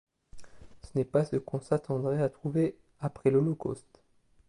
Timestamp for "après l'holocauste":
3.01-4.01